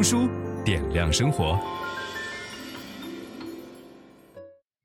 [0.00, 0.26] 读书
[0.64, 1.58] 点亮生活。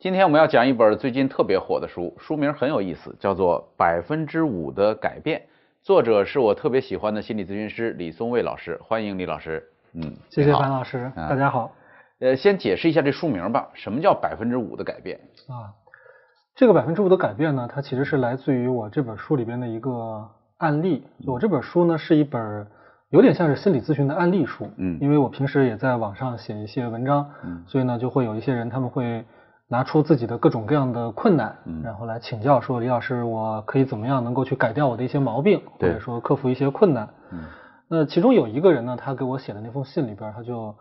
[0.00, 5.38] 今天我们要讲一本最近特别火的书，书名很有意思，叫做《百分之五的改变》，
[5.80, 9.64] 作者是我特别喜欢的心理咨询师李松蔚老师，欢迎李老师。
[9.94, 11.70] 嗯，谢谢樊老师，嗯，大家好。
[12.18, 15.70] 呃，先解释一下这书名吧，什么叫百分之五的改变啊？
[16.56, 21.04] 这个百分之五的改变呢，它其实是来自于我这本书里边的一个案例。
[21.24, 22.66] 我这本书呢，是一本。
[23.10, 29.24] 有点像是心理咨询的案例书，嗯，因为我平时也在网上写一些文章，嗯，所以呢，就会有一些人他们会
[29.68, 37.44] 拿出自己的各种各样的困难，嗯，然后来请教说，李老师，我可以怎么样能够去改掉我的一些毛病，或者说克服一些困难，嗯，
[37.88, 40.74] 那其中有一个人呢，他给我写的那封信里边，他就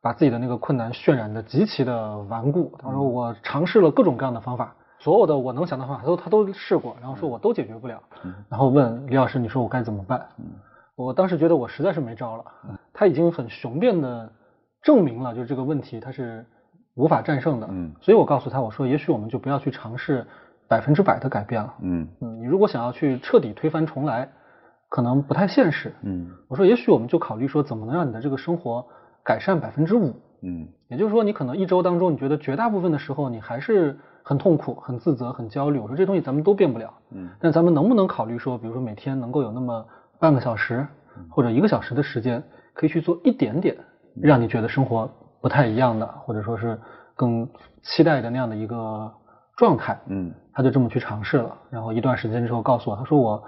[0.00, 10.24] 把自己的那个困难渲染的极其的顽固，他说我尝试了各种各样的方法，所有的我能想到的方法他都他都试过，然后说我都解决不了，嗯，然后问李老师，你说我该怎么办？
[10.38, 10.44] 嗯。
[11.02, 12.44] 我当时觉得我实在是没招了，
[12.92, 14.30] 他已经很雄辩的
[14.82, 16.44] 证明了，就是这个问题他是
[16.94, 20.26] 无法战胜的，嗯，所以我告诉他，我说也许我们就不要去尝试
[20.68, 22.06] 百分之百的改变了，嗯。
[22.20, 24.28] 嗯，你如果想要去彻底推翻重来，
[24.88, 28.84] 可能不太现实，嗯，我说也许我们就考虑说怎么能让你的这个生活
[29.24, 39.86] 改善百分之五，嗯，也就是说你可能一周当中你觉得绝大部分的时候你还是很痛苦、很自责、很焦虑，我说这东西咱们都变不了，嗯，但咱们能不能考虑说，比如说每天能够有那么
[40.22, 40.86] 半个小时
[41.28, 42.40] 或者一个小时的时间，
[42.74, 43.76] 可以去做一点点
[44.20, 46.78] 让你觉得生活不太一样的，或者说是
[47.16, 47.48] 更
[47.82, 49.12] 期待的那样的一个
[49.56, 49.98] 状态。
[50.06, 53.42] 嗯，他就这么去尝试了，然后一段时间之后告诉我，他说我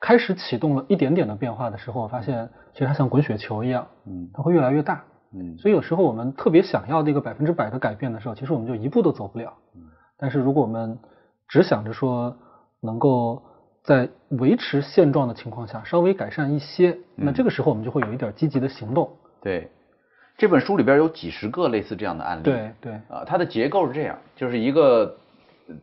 [0.00, 5.04] 开始启动了一点点的变化的时候，我发现其实它像滚雪球一样，嗯，它会越来越大。
[5.32, 9.54] 嗯，所以有时候我们特别想要那个百分之百的改变的时候，其实我们就一步都走不了。
[9.76, 9.82] 嗯，
[10.18, 10.98] 但是如果我们
[11.46, 12.36] 只想着说
[12.80, 13.40] 能够。
[13.82, 19.10] 在维持现状的情况下，稍微改善一些，那这个时候我们就会有一点积极的行动。
[19.12, 19.68] 嗯、对，
[20.36, 22.42] 这本书里边有几十个类似这样的案例。
[22.42, 25.16] 对对啊，它的结构是这样，就是一个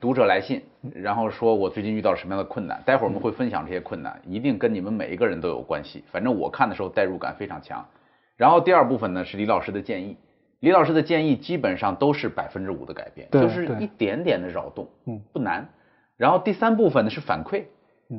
[0.00, 0.60] 读者来信，
[0.94, 6.02] 然后说我最近遇到了什么样的困难，待会儿我们会分享这些困难，一定跟你们每一个人都有关系。
[6.10, 7.84] 反正我看的时候代入感非常强。
[8.36, 10.16] 然后第二部分呢是李老师的建议，
[10.58, 15.68] 李老师的建议基本上都是百分之五的改变，就是一点点的扰动，嗯，不难。
[16.16, 17.62] 然后第三部分呢是反馈。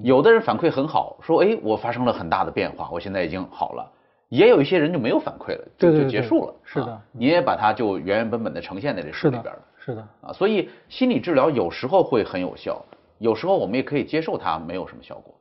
[0.02, 3.92] 有的人反馈很好，说哎，我发生了很大的变化，我现在已经好了。
[4.30, 6.54] 也有一些人就没有反馈了，就就结束了。
[6.64, 9.60] 是的，啊，你也把它就原原本本的呈现在这书里边了。
[9.78, 12.84] 是的，啊，所以心理治疗有时候会很有效，
[13.20, 15.36] 有时候我们也可以接受它没有什么效果。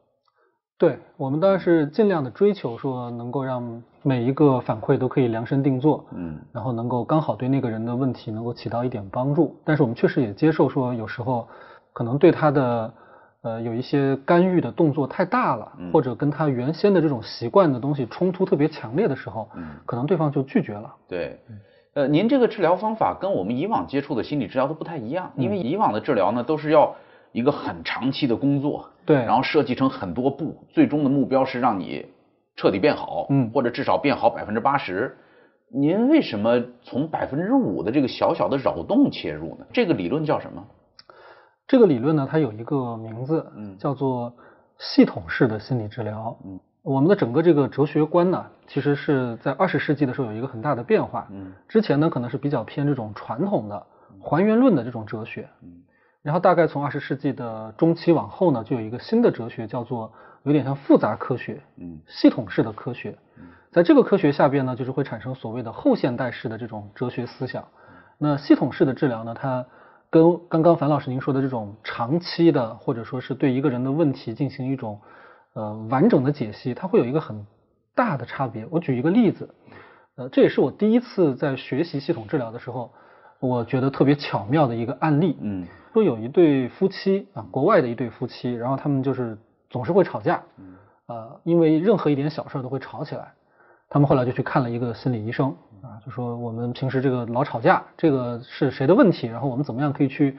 [0.77, 9.57] 对，我们当然是尽量的追求说能够让每一个反馈都可以量身定做，嗯，然后能够刚好对那个人的问题能够起到一点帮助。
[9.65, 11.49] 但是我们确实也接受说有时候
[11.95, 12.93] 可能对他的。
[13.43, 20.95] 呃，有一些干预的动作太大了，或者跟他原先的这种习惯的东西冲突特别强烈的时候，嗯，可能对方就拒绝了。
[21.09, 21.39] 对，
[21.95, 26.95] 呃，您这个治疗方法跟我们以往接触的心理治疗都不太一样，因为以往的治疗呢都是要
[27.33, 32.07] 一个很长期的工作，对，然后设计成很多步，最终的目标是让你
[32.55, 35.17] 彻底变好，嗯，或者至少变好百分之八十。
[35.75, 39.67] 您为什么从百分之五的这个小小的扰动切入呢？
[39.73, 40.65] 这个理论叫什么？
[41.67, 44.35] 这个理论呢，它有一个名字，嗯，叫做
[44.79, 46.37] 系统式的心理治疗。
[46.45, 51.27] 嗯，我们的整个这个哲学观呢，其实是在二十世纪的时候有一个很大的变化。
[51.31, 53.87] 嗯，之前呢可能是比较偏这种传统的
[54.21, 55.49] 还原论的这种哲学。
[55.63, 55.83] 嗯，
[56.21, 60.13] 然后大概从二十世纪的中期往后呢，就有一个新的哲学，叫做
[60.43, 61.63] 有点像复杂科学。
[61.79, 63.17] 嗯，系统式的科学。
[63.39, 67.65] 嗯，在这个科学下边呢，就是会产生所谓的后现代式的这种哲学思想。
[68.19, 69.65] 那系统式的治疗呢，它
[70.13, 75.01] 跟刚刚樊老师您说的这种长期的，或者说是对一个人的问题进行一种
[75.55, 77.47] 呃完整的解析，它会有一个很
[77.95, 78.67] 大的差别。
[78.71, 79.49] 我举一个例子，
[80.17, 82.93] 呃，这也是我第一次在学习系统治疗的时候，
[83.41, 85.39] 我觉得特别巧妙的一个案例。
[85.41, 89.39] 嗯，说有一对夫妻啊，国外的一对夫妻，然后他们就是
[89.71, 90.43] 总是会吵架，
[91.07, 93.33] 呃，因为任何一点小事都会吵起来。
[93.89, 95.57] 他们后来就去看了一个心理医生。
[95.83, 99.27] 啊，就说我们平时这个老吵架，这个是谁的问题？
[99.27, 100.39] 然后我们怎么样可以去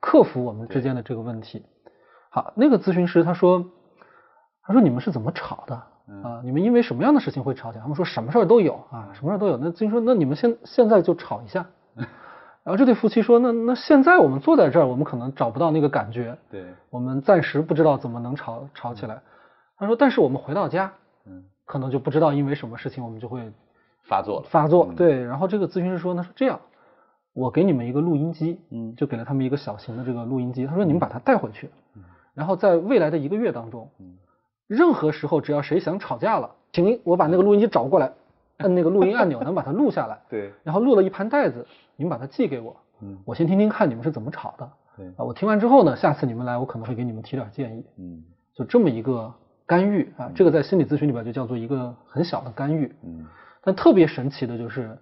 [0.00, 1.64] 克服我们之间的这个问题？
[2.30, 3.64] 好，那个咨询师他说，
[4.62, 5.74] 他说你们是怎么吵的？
[6.22, 7.80] 啊，你们因为什么样的事情会吵架？
[7.80, 9.56] 他们说什么事儿都有啊，什么事儿都有。
[9.56, 11.66] 那金说，那你们现现在就吵一下。
[11.96, 16.36] 然后这对夫妻说，那那现在我们坐在这儿，我们可能找不到那个感觉。
[16.50, 19.20] 对，我们暂时不知道怎么能吵吵起来。
[19.76, 20.92] 他说，但是我们回到家，
[21.26, 23.52] 嗯，可能就不知道因为什么事情我们就会
[24.04, 24.46] 发作了。
[24.48, 25.22] 发作，对。
[25.24, 26.60] 然后这个咨询师说，呢是这样。
[27.32, 30.66] 我给你们一个录音机，嗯，就给了他们一个小型的这个录音机。
[30.66, 32.02] 他说：“你们把它带回去，嗯，
[32.32, 34.16] 然后在未来的一个月当中，嗯，
[34.68, 38.12] 任何时候只要谁想吵架了，请我把那个录音机找过来，
[38.58, 41.66] 按那个录音按钮，能把它录下来， 对，然后录了一盘带子，
[41.96, 48.22] 你们把它寄给我，嗯，我先听听看你们是怎么吵的，对，啊，我听完之后呢，下次你们来，我可能会给你们提点建议，嗯，
[48.54, 49.34] 就这么一个
[49.66, 53.26] 干预啊，这个在心理咨询里边就叫做一个很小的干预，嗯，
[53.64, 54.96] 但特别神奇的就是。”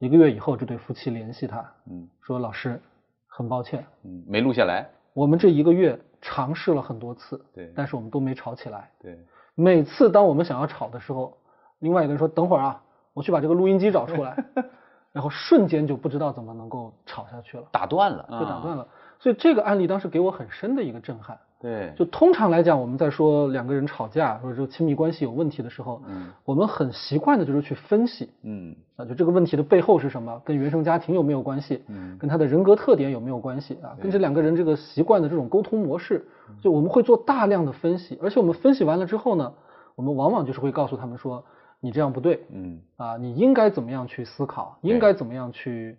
[0.00, 2.78] 一个月以后，这对夫妻联系他，嗯，说老师，
[3.26, 4.86] 很抱歉，嗯，没录下来。
[5.14, 9.18] 我们这一个月尝试了很多次，对，但是我们都没吵起来，对。
[9.54, 11.34] 每次当我们想要吵的时候，
[11.78, 12.82] 另外一个人说等会儿啊，
[13.14, 14.36] 我去把这个录音机找出来，
[15.12, 18.86] 然后瞬间就不知道怎么能够吵下去了，打断了，就打断了。
[19.20, 21.38] 所以这个案例当时给我很深的一个震撼。
[21.64, 36.26] 对，就通常来讲，我们在说两个人吵架或者说亲密关系有问题的时候，嗯，我们很习惯的就是去分析，嗯，啊，就这个问题的背后是什么，跟原生家庭有没有关系，嗯，跟他的人格特点有没有关系啊，跟这两个人这个习惯的这种沟通模式，
[36.60, 39.54] 就我们会做大量的分析，而且我们分析完了之后呢，
[39.94, 41.42] 我们往往就是会告诉他们说，
[41.80, 45.96] 你这样不对，嗯，啊，你应该怎么样去思考，应该怎么样去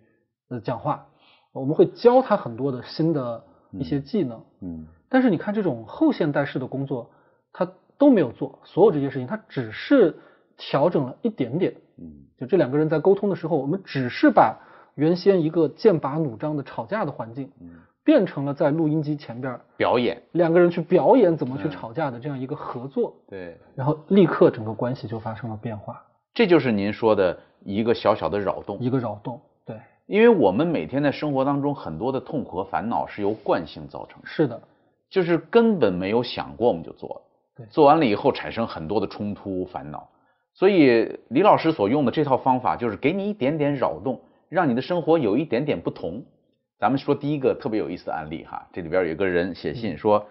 [0.48, 1.04] 呃讲话，
[1.50, 3.42] 我们会教他很多的新的
[3.72, 4.86] 一些技能，嗯。
[5.08, 7.10] 但是你看这种后现代式的工作，
[7.52, 7.68] 他
[7.98, 10.14] 都没有做，所有这些事情他只是
[10.56, 11.74] 调整了一点点。
[11.98, 14.56] 嗯，就这两个人在沟通的时候，我们只是把
[14.96, 17.70] 原先一个剑拔弩张的吵架的环境，嗯，
[18.04, 23.14] 变成了在录音机前边表演，两个人去表演怎么去吵架的这样一个合作。
[23.28, 26.02] 对，然后立刻整个关系就发生了变化。
[26.34, 29.40] 这就是您说的一个小小的扰动，一个扰动。
[29.64, 34.28] 对，因为我们每天在生活当中很多的痛苦和烦恼是由惯性造成的。
[34.28, 34.60] 是的。
[35.16, 37.66] 就是根本没有想过，我们就做了。
[37.70, 40.06] 做完了以后产生很多的冲突烦恼。
[40.52, 44.20] 所以李老师所用的这套方法，就是给你一点点扰动，
[44.50, 46.22] 让你的生活有一点点不同。
[46.78, 50.22] 咱们说第一个特别有意思的案例哈，这里边有一个人写信说，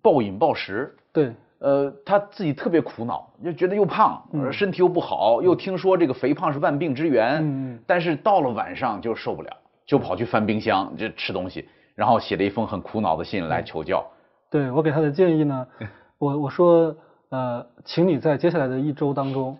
[0.00, 9.54] 暴饮暴食，对，呃，他自己特别苦恼，就觉得又胖，身体又不好，又听说这个肥胖是万病之源，嗯，但是到了晚上就受不了，
[9.84, 11.68] 就跑去翻冰箱就吃东西。
[12.02, 14.04] 然后写了一封很苦恼的信来求教。
[14.50, 15.68] 对，我给他的建议呢，
[16.18, 16.96] 我我说，
[17.28, 19.56] 呃，请你在接下来的一周当中，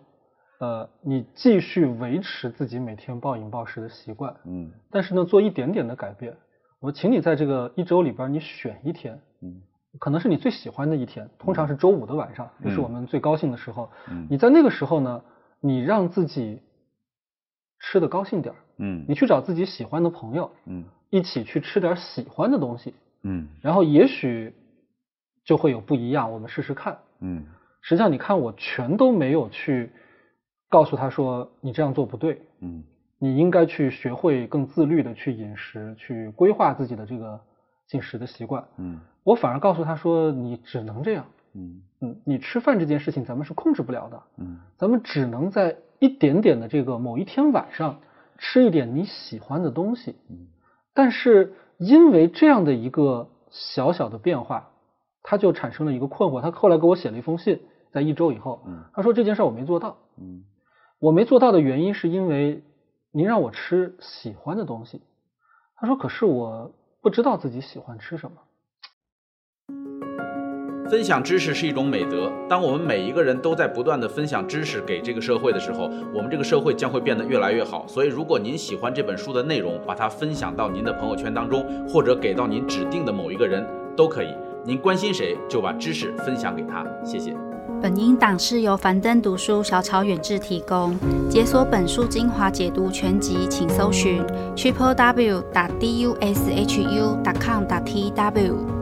[0.58, 6.36] 呃，你继续维持自己每天暴饮暴食的习惯，嗯，但是呢，做一点点的改变。
[6.80, 9.62] 我请你在这个一周里边，你选一天，嗯，
[10.00, 13.88] 可能是你最喜欢的一天，通常是周五的晚上，也是我们最高兴的时候。
[14.10, 15.22] 嗯，你在那个时候呢，
[15.60, 16.60] 你让自己
[17.78, 20.84] 吃得高兴点，嗯，你去找自己喜欢的朋友，嗯。
[21.12, 24.54] 一起去吃点喜欢的东西，嗯，然后也许
[25.44, 26.32] 就会有不一样。
[26.32, 27.44] 我们试试看，嗯。
[27.82, 29.90] 实际上，你看我全都没有去
[30.70, 32.82] 告诉他说你这样做不对，嗯，
[33.18, 37.38] 你应该去学会更自律的去饮食，去规划自己的这个
[37.86, 38.98] 进食的习惯，嗯。
[39.22, 48.00] 我反而告诉他说你只能这样，嗯嗯，你吃饭这件事情咱们是控制不了的，嗯，咱们只能在一点点的这个某一天晚上
[48.38, 50.46] 吃一点你喜欢的东西，嗯。
[50.94, 54.70] 但是因为这样的一个小小的变化，
[55.22, 56.40] 他就产生了一个困惑。
[56.40, 59.96] 他后来给我写了一封信，在一周以后，他说这件事我没做到。
[60.18, 60.44] 嗯，
[60.98, 62.62] 我没做到的原因是因为
[63.10, 65.02] 您让我吃喜欢的东西。
[65.76, 68.36] 他说，可是我不知道自己喜欢吃什么。
[70.92, 72.30] 分享知识是一种美德。
[72.46, 77.86] 当我们每一个人都在不断地分享知识给这个社会的时候，我们这个社会将会变得越来越好。
[77.88, 84.34] 所以，如果您喜欢这本书的内容，把它分享到您的朋友圈当中，或者给到您指定的某一个人都可以。
[84.66, 86.86] 您关心谁，就把知识分享给他。
[87.02, 87.34] 谢谢。
[87.80, 90.94] 本音档是由樊登读书小草远志提供。
[91.30, 94.22] 解锁本书精华解读全集，请搜寻
[94.54, 98.81] triple w 打 d u s h u 点 com 打 t w。